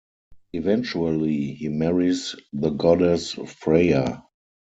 [0.53, 4.23] Eventually, he marries the goddess Freya.